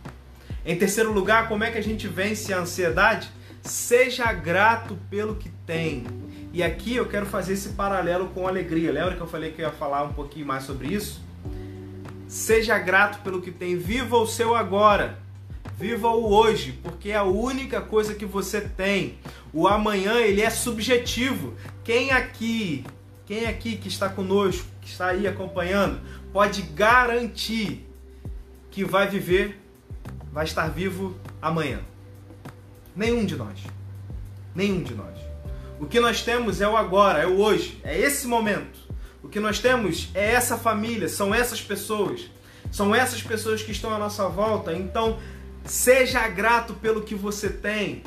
[0.67, 3.31] Em terceiro lugar, como é que a gente vence a ansiedade?
[3.63, 6.05] Seja grato pelo que tem.
[6.53, 8.91] E aqui eu quero fazer esse paralelo com alegria.
[8.91, 11.23] Lembra que eu falei que eu ia falar um pouquinho mais sobre isso?
[12.27, 13.77] Seja grato pelo que tem.
[13.77, 15.17] Viva o seu agora.
[15.79, 19.17] Viva o hoje, porque é a única coisa que você tem.
[19.53, 21.55] O amanhã ele é subjetivo.
[21.85, 22.85] Quem aqui,
[23.27, 26.01] quem aqui que está conosco, está aí acompanhando,
[26.33, 27.87] pode garantir
[28.71, 29.61] que vai viver
[30.33, 31.81] vai estar vivo amanhã.
[32.95, 33.61] Nenhum de nós.
[34.55, 35.19] Nenhum de nós.
[35.79, 38.79] O que nós temos é o agora, é o hoje, é esse momento.
[39.23, 42.31] O que nós temos é essa família, são essas pessoas.
[42.71, 44.73] São essas pessoas que estão à nossa volta.
[44.73, 45.19] Então,
[45.65, 48.03] seja grato pelo que você tem.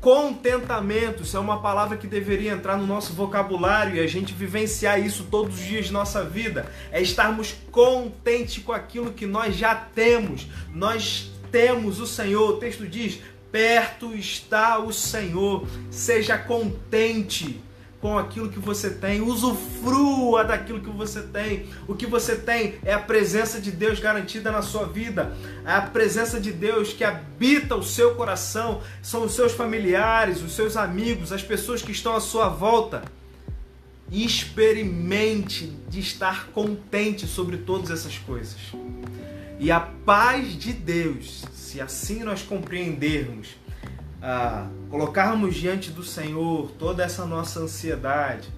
[0.00, 5.00] Contentamento, isso é uma palavra que deveria entrar no nosso vocabulário e a gente vivenciar
[5.00, 6.70] isso todos os dias de nossa vida.
[6.92, 10.46] É estarmos contentes com aquilo que nós já temos.
[10.72, 12.50] Nós temos o Senhor.
[12.50, 13.18] O texto diz:
[13.50, 15.66] perto está o Senhor.
[15.90, 17.60] Seja contente
[18.00, 21.66] com aquilo que você tem, usufrua daquilo que você tem.
[21.86, 25.82] O que você tem é a presença de Deus garantida na sua vida, é a
[25.82, 31.32] presença de Deus que habita o seu coração, são os seus familiares, os seus amigos,
[31.32, 33.02] as pessoas que estão à sua volta.
[34.10, 38.56] Experimente de estar contente sobre todas essas coisas.
[39.60, 43.48] E a paz de Deus, se assim nós compreendermos,
[44.20, 48.48] ah, colocarmos diante do Senhor toda essa nossa ansiedade,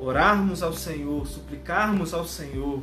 [0.00, 2.82] orarmos ao Senhor, suplicarmos ao Senhor,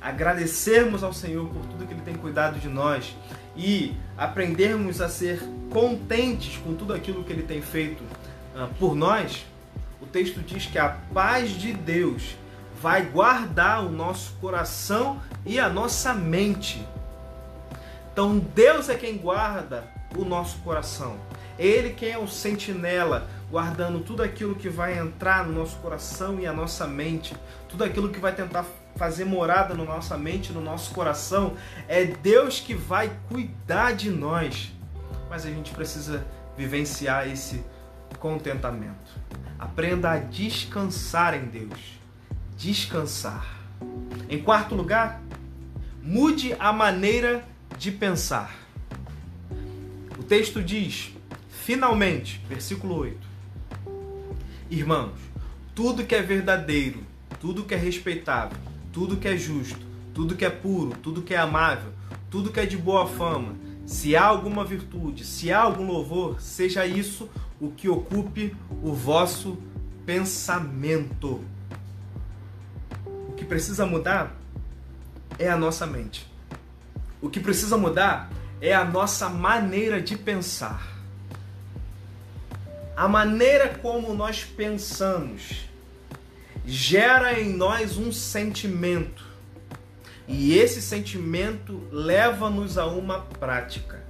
[0.00, 3.16] agradecermos ao Senhor por tudo que Ele tem cuidado de nós
[3.56, 8.02] e aprendermos a ser contentes com tudo aquilo que Ele tem feito
[8.54, 9.44] uh, por nós,
[10.00, 12.36] o texto diz que a paz de Deus
[12.80, 16.86] vai guardar o nosso coração e a nossa mente.
[18.12, 21.16] Então Deus é quem guarda o nosso coração.
[21.58, 26.46] Ele quem é o sentinela, guardando tudo aquilo que vai entrar no nosso coração e
[26.46, 27.34] a nossa mente,
[27.68, 28.64] tudo aquilo que vai tentar
[28.96, 31.54] fazer morada na nossa mente, no nosso coração,
[31.88, 34.72] é Deus que vai cuidar de nós.
[35.28, 36.26] Mas a gente precisa
[36.56, 37.64] vivenciar esse
[38.18, 39.18] contentamento.
[39.58, 41.98] Aprenda a descansar em Deus.
[42.56, 43.56] Descansar.
[44.28, 45.20] Em quarto lugar,
[46.02, 47.44] mude a maneira
[47.78, 48.65] de pensar.
[50.18, 51.12] O texto diz:
[51.48, 53.18] finalmente, versículo 8:
[54.70, 55.18] Irmãos,
[55.74, 57.00] tudo que é verdadeiro,
[57.38, 58.56] tudo que é respeitável,
[58.92, 59.80] tudo que é justo,
[60.14, 61.92] tudo que é puro, tudo que é amável,
[62.30, 66.86] tudo que é de boa fama, se há alguma virtude, se há algum louvor, seja
[66.86, 67.28] isso
[67.60, 69.58] o que ocupe o vosso
[70.04, 71.44] pensamento.
[73.28, 74.34] O que precisa mudar
[75.38, 76.26] é a nossa mente.
[77.20, 80.96] O que precisa mudar é a nossa maneira de pensar.
[82.96, 85.66] A maneira como nós pensamos
[86.64, 89.24] gera em nós um sentimento.
[90.26, 94.04] E esse sentimento leva-nos a uma prática.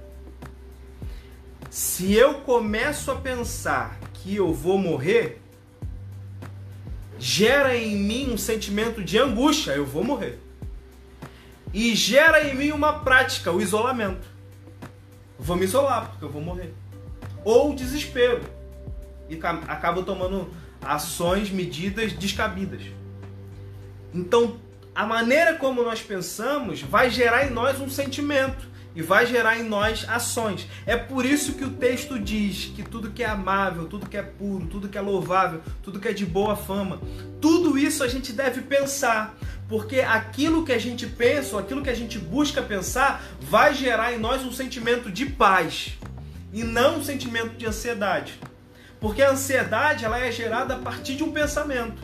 [1.69, 5.39] Se eu começo a pensar que eu vou morrer,
[7.19, 10.39] gera em mim um sentimento de angústia, eu vou morrer.
[11.73, 14.36] E gera em mim uma prática, o isolamento.
[15.47, 16.73] Vou me isolar porque eu vou morrer.
[17.45, 18.41] Ou desespero.
[19.29, 20.49] E acabo tomando
[20.81, 22.81] ações, medidas descabidas.
[24.13, 24.57] Então,
[24.93, 29.63] a maneira como nós pensamos vai gerar em nós um sentimento e vai gerar em
[29.63, 30.67] nós ações.
[30.85, 34.23] É por isso que o texto diz que tudo que é amável, tudo que é
[34.23, 36.99] puro, tudo que é louvável, tudo que é de boa fama,
[37.39, 41.95] tudo isso a gente deve pensar, porque aquilo que a gente pensa, aquilo que a
[41.95, 45.97] gente busca pensar, vai gerar em nós um sentimento de paz
[46.53, 48.39] e não um sentimento de ansiedade.
[48.99, 52.01] Porque a ansiedade ela é gerada a partir de um pensamento.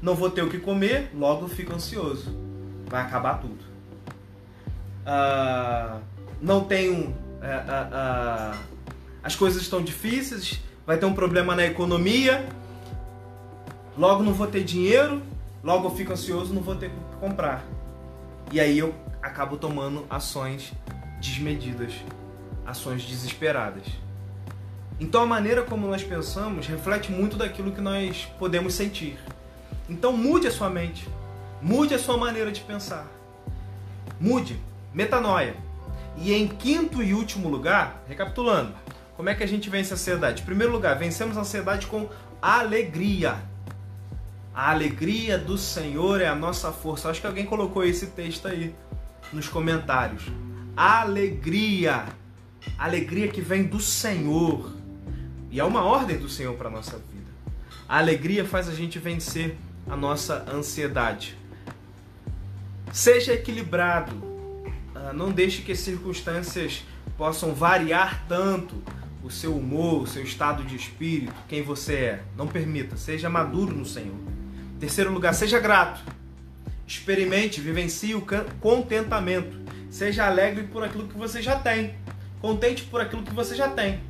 [0.00, 2.36] Não vou ter o que comer, logo fico ansioso.
[2.86, 3.64] Vai acabar tudo.
[5.06, 6.00] Uh,
[6.40, 7.08] não tenho.
[7.08, 8.58] Uh, uh,
[9.22, 12.46] as coisas estão difíceis, vai ter um problema na economia,
[13.96, 15.22] logo não vou ter dinheiro,
[15.62, 17.64] logo eu fico ansioso, não vou ter que comprar.
[18.50, 20.72] E aí eu acabo tomando ações
[21.20, 21.92] desmedidas,
[22.66, 23.84] ações desesperadas.
[24.98, 29.18] Então a maneira como nós pensamos reflete muito daquilo que nós podemos sentir.
[29.88, 31.08] Então mude a sua mente,
[31.60, 33.06] mude a sua maneira de pensar.
[34.20, 34.60] Mude,
[34.92, 35.56] metanoia.
[36.16, 38.74] E em quinto e último lugar, recapitulando,
[39.16, 40.42] como é que a gente vence a ansiedade?
[40.42, 42.08] Em primeiro lugar, vencemos a ansiedade com
[42.40, 43.36] alegria.
[44.54, 47.08] A alegria do Senhor é a nossa força.
[47.08, 48.74] Acho que alguém colocou esse texto aí
[49.32, 50.24] nos comentários.
[50.76, 52.04] Alegria.
[52.76, 54.70] Alegria que vem do Senhor.
[55.50, 57.30] E é uma ordem do Senhor para a nossa vida.
[57.88, 59.56] A alegria faz a gente vencer
[59.88, 61.36] a nossa ansiedade.
[62.92, 64.14] Seja equilibrado.
[64.94, 66.84] Ah, não deixe que as circunstâncias
[67.16, 68.82] possam variar tanto
[69.24, 72.22] o seu humor, o seu estado de espírito, quem você é.
[72.36, 72.98] Não permita.
[72.98, 74.41] Seja maduro no Senhor.
[74.82, 76.02] Terceiro lugar, seja grato.
[76.84, 78.26] Experimente, vivencie o
[78.60, 79.56] contentamento.
[79.88, 81.94] Seja alegre por aquilo que você já tem.
[82.40, 84.00] Contente por aquilo que você já tem.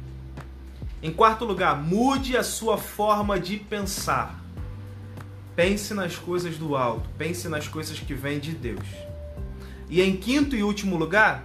[1.03, 4.43] Em quarto lugar, mude a sua forma de pensar.
[5.55, 8.87] Pense nas coisas do alto, pense nas coisas que vêm de Deus.
[9.91, 11.45] E em quinto e último lugar,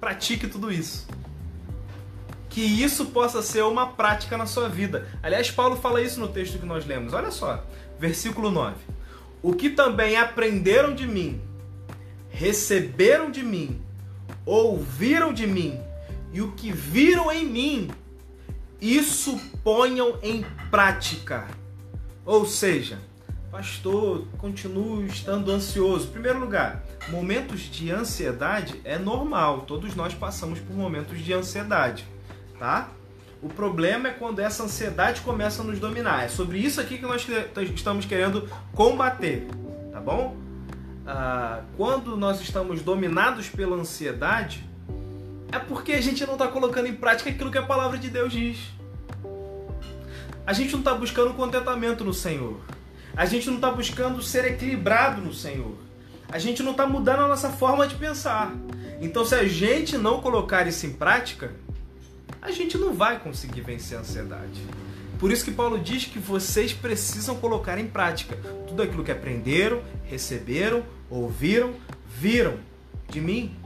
[0.00, 1.06] pratique tudo isso.
[2.48, 5.06] Que isso possa ser uma prática na sua vida.
[5.22, 7.12] Aliás, Paulo fala isso no texto que nós lemos.
[7.12, 7.66] Olha só,
[7.98, 8.76] versículo 9.
[9.42, 11.40] O que também aprenderam de mim,
[12.30, 13.80] receberam de mim,
[14.44, 15.78] ouviram de mim,
[16.32, 17.90] e o que viram em mim,
[18.80, 21.46] isso ponham em prática.
[22.26, 22.98] Ou seja,
[23.50, 26.08] pastor, continuo estando ansioso.
[26.08, 32.04] Em primeiro lugar, momentos de ansiedade é normal, todos nós passamos por momentos de ansiedade,
[32.58, 32.90] tá?
[33.44, 36.24] O problema é quando essa ansiedade começa a nos dominar.
[36.24, 37.24] É sobre isso aqui que nós
[37.74, 39.46] estamos querendo combater,
[39.92, 40.44] tá bom?
[41.06, 44.64] ah, quando nós estamos dominados pela ansiedade,
[45.52, 48.32] é porque a gente não está colocando em prática aquilo que a palavra de Deus
[48.32, 48.58] diz.
[50.46, 52.58] A gente não está buscando contentamento no Senhor.
[53.16, 55.76] A gente não está buscando ser equilibrado no Senhor.
[56.28, 58.52] A gente não está mudando a nossa forma de pensar.
[59.00, 61.52] Então, se a gente não colocar isso em prática,
[62.40, 64.60] a gente não vai conseguir vencer a ansiedade.
[65.18, 69.82] Por isso que Paulo diz que vocês precisam colocar em prática tudo aquilo que aprenderam,
[70.04, 71.74] receberam, ouviram,
[72.06, 72.58] viram
[73.08, 73.56] de mim.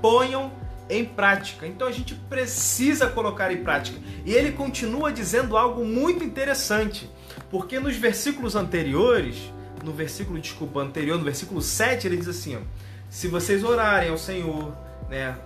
[0.00, 0.52] Ponham
[0.88, 1.66] em prática.
[1.66, 3.98] Então a gente precisa colocar em prática.
[4.24, 7.10] E ele continua dizendo algo muito interessante,
[7.50, 9.36] porque nos versículos anteriores,
[9.82, 12.60] no versículo, desculpa, anterior, no versículo 7, ele diz assim: ó,
[13.10, 14.72] se vocês orarem ao Senhor,
[15.08, 15.36] né,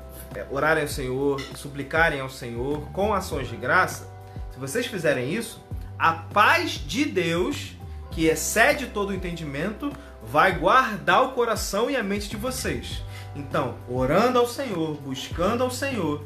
[0.51, 4.09] orarem ao Senhor, suplicarem ao Senhor com ações de graça,
[4.53, 5.63] se vocês fizerem isso,
[5.99, 7.77] a paz de Deus,
[8.11, 13.03] que excede todo o entendimento, vai guardar o coração e a mente de vocês.
[13.35, 16.25] Então, orando ao Senhor, buscando ao Senhor,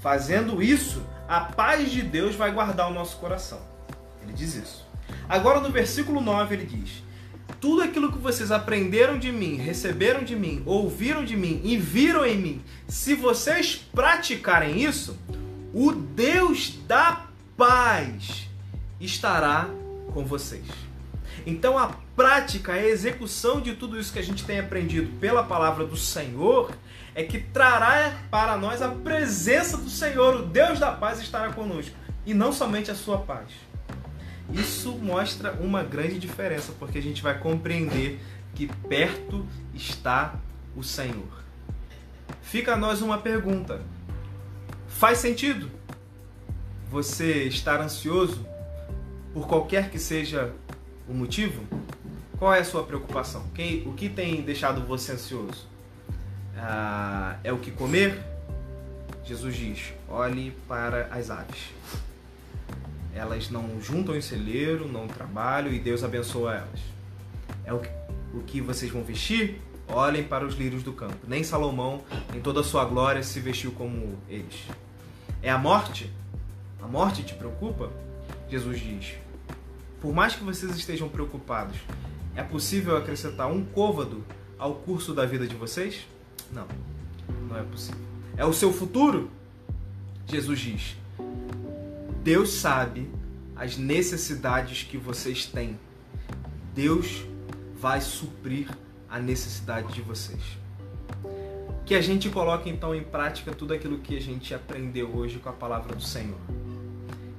[0.00, 3.60] fazendo isso, a paz de Deus vai guardar o nosso coração.
[4.22, 4.86] Ele diz isso.
[5.28, 7.02] Agora no versículo 9 ele diz:
[7.60, 12.24] Tudo aquilo que vocês aprenderam de mim, receberam de mim, ouviram de mim e viram
[12.24, 15.18] em mim, se vocês praticarem isso,
[15.72, 17.26] o Deus da
[17.56, 18.48] paz
[19.00, 19.68] estará
[20.12, 20.66] com vocês.
[21.46, 25.84] Então a prática, a execução de tudo isso que a gente tem aprendido pela palavra
[25.84, 26.72] do Senhor
[27.14, 31.94] é que trará para nós a presença do Senhor, o Deus da paz estará conosco,
[32.26, 33.50] e não somente a sua paz.
[34.52, 38.20] Isso mostra uma grande diferença, porque a gente vai compreender
[38.54, 40.38] que perto está
[40.76, 41.42] o Senhor.
[42.42, 43.80] Fica a nós uma pergunta:
[44.86, 45.70] faz sentido
[46.90, 48.46] você estar ansioso
[49.32, 50.52] por qualquer que seja
[51.08, 51.62] o motivo?
[52.38, 53.44] Qual é a sua preocupação?
[53.54, 55.66] Quem, o que tem deixado você ansioso?
[56.56, 58.22] Ah, é o que comer?
[59.24, 61.72] Jesus diz: olhe para as aves.
[63.14, 66.80] Elas não juntam em celeiro, não trabalham e Deus abençoa elas.
[67.64, 67.88] É o que,
[68.34, 69.60] o que vocês vão vestir?
[69.86, 71.18] Olhem para os lírios do campo.
[71.28, 72.02] Nem Salomão,
[72.34, 74.64] em toda a sua glória, se vestiu como eles.
[75.42, 76.10] É a morte?
[76.82, 77.90] A morte te preocupa?
[78.48, 79.14] Jesus diz:
[80.04, 81.78] por mais que vocês estejam preocupados,
[82.36, 84.22] é possível acrescentar um côvado
[84.58, 86.06] ao curso da vida de vocês?
[86.52, 86.68] Não,
[87.48, 88.02] não é possível.
[88.36, 89.30] É o seu futuro?
[90.26, 90.96] Jesus diz:
[92.24, 93.08] Deus sabe
[93.54, 95.78] as necessidades que vocês têm.
[96.74, 97.24] Deus
[97.76, 98.68] vai suprir
[99.08, 100.40] a necessidade de vocês.
[101.84, 105.50] Que a gente coloque então em prática tudo aquilo que a gente aprendeu hoje com
[105.50, 106.40] a palavra do Senhor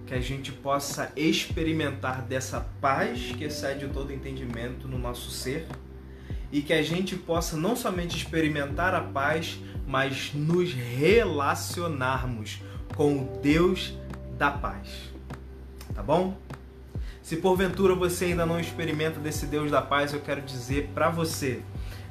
[0.05, 5.65] que a gente possa experimentar dessa paz que excede todo entendimento no nosso ser
[6.51, 12.61] e que a gente possa não somente experimentar a paz, mas nos relacionarmos
[12.95, 13.97] com o Deus
[14.38, 15.13] da paz.
[15.93, 16.38] Tá bom?
[17.21, 21.61] Se porventura você ainda não experimenta desse Deus da paz, eu quero dizer para você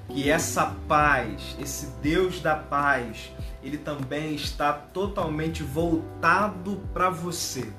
[0.09, 7.73] que essa paz, esse Deus da paz, ele também está totalmente voltado para você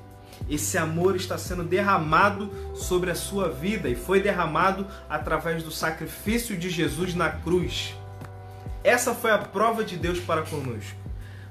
[0.48, 6.56] esse amor está sendo derramado sobre a sua vida e foi derramado através do sacrifício
[6.56, 7.94] de Jesus na cruz.
[8.84, 11.05] Essa foi a prova de Deus para conosco.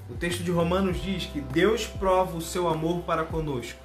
[0.09, 3.79] O texto de Romanos diz que Deus prova o seu amor para conosco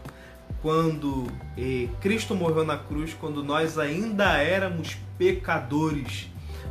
[0.60, 6.28] quando eh, Cristo morreu na cruz, quando nós ainda éramos pecadores.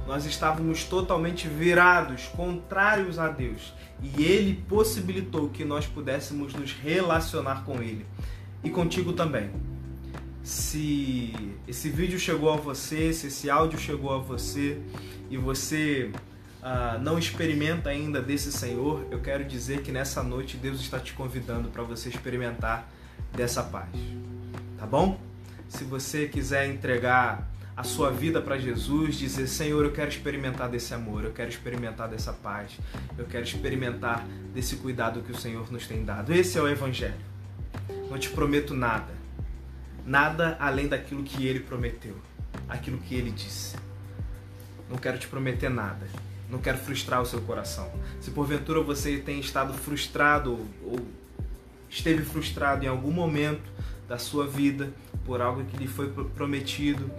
[0.08, 7.64] Nós estávamos totalmente virados, contrários a Deus e ele possibilitou que nós pudéssemos nos relacionar
[7.64, 8.06] com ele
[8.64, 9.52] e contigo também.
[10.43, 11.34] Se
[11.68, 14.80] esse vídeo chegou a você, se esse áudio chegou a você
[15.30, 16.12] e você
[16.62, 21.14] uh, não experimenta ainda desse Senhor, eu quero dizer que nessa noite Deus está te
[21.14, 22.89] convidando para você experimentar
[23.34, 23.89] dessa paz.
[24.78, 25.20] Tá bom?
[25.68, 30.93] Se você quiser entregar a sua vida para Jesus, dizer: Senhor, eu quero experimentar desse
[30.93, 32.78] amor, eu quero experimentar dessa paz,
[33.18, 36.34] eu quero experimentar desse cuidado que o Senhor nos tem dado.
[36.34, 37.30] Esse é o Evangelho.
[38.10, 39.14] Não te prometo nada,
[40.05, 42.18] nada além daquilo que ele prometeu,
[42.68, 43.78] aquilo que ele disse.
[44.89, 46.07] Não quero te prometer nada,
[46.50, 47.91] não quero frustrar o seu coração.
[48.20, 51.00] Se porventura você tem estado frustrado ou
[51.89, 53.70] esteve frustrado em algum momento
[54.08, 54.91] da sua vida
[55.26, 57.10] por algo que lhe foi prometido,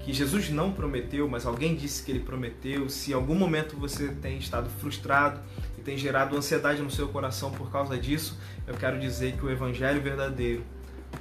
[0.00, 4.08] que Jesus não prometeu, mas alguém disse que ele prometeu, se em algum momento você
[4.08, 5.40] tem estado frustrado
[5.76, 9.50] e tem gerado ansiedade no seu coração por causa disso, eu quero dizer que o
[9.50, 10.62] Evangelho verdadeiro,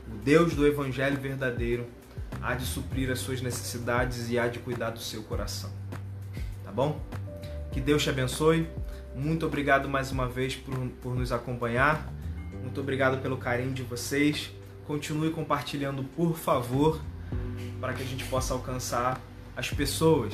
[0.09, 1.85] o Deus do Evangelho verdadeiro,
[2.41, 5.69] há de suprir as suas necessidades e há de cuidar do seu coração.
[6.71, 7.01] bom?
[7.77, 8.67] Que Deus te abençoe.
[9.15, 12.11] Muito obrigado mais uma vez por, por nos acompanhar.
[12.63, 14.51] Muito obrigado pelo carinho de vocês.
[14.87, 16.99] Continue compartilhando, por favor,
[17.79, 19.21] para que a gente possa alcançar
[19.55, 20.33] as pessoas.